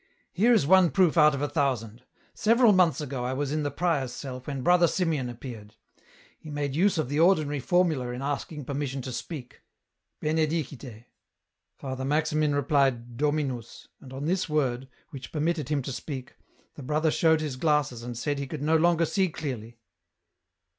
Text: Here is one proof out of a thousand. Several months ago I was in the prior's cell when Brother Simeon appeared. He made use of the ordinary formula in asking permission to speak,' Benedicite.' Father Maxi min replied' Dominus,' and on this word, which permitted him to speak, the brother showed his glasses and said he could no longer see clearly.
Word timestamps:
Here 0.33 0.51
is 0.51 0.65
one 0.65 0.89
proof 0.89 1.15
out 1.15 1.35
of 1.35 1.43
a 1.43 1.47
thousand. 1.47 2.01
Several 2.33 2.71
months 2.73 3.01
ago 3.01 3.23
I 3.23 3.33
was 3.33 3.51
in 3.51 3.61
the 3.61 3.69
prior's 3.69 4.11
cell 4.11 4.39
when 4.45 4.63
Brother 4.63 4.87
Simeon 4.87 5.29
appeared. 5.29 5.75
He 6.39 6.49
made 6.49 6.73
use 6.75 6.97
of 6.97 7.07
the 7.07 7.19
ordinary 7.19 7.59
formula 7.59 8.09
in 8.09 8.23
asking 8.23 8.65
permission 8.65 9.03
to 9.03 9.11
speak,' 9.11 9.61
Benedicite.' 10.23 11.05
Father 11.75 12.03
Maxi 12.03 12.33
min 12.33 12.55
replied' 12.55 13.15
Dominus,' 13.17 13.89
and 13.99 14.11
on 14.11 14.25
this 14.25 14.49
word, 14.49 14.89
which 15.11 15.31
permitted 15.31 15.69
him 15.69 15.83
to 15.83 15.91
speak, 15.91 16.33
the 16.73 16.81
brother 16.81 17.11
showed 17.11 17.39
his 17.41 17.55
glasses 17.55 18.01
and 18.01 18.17
said 18.17 18.39
he 18.39 18.47
could 18.47 18.63
no 18.63 18.75
longer 18.77 19.05
see 19.05 19.29
clearly. 19.29 19.77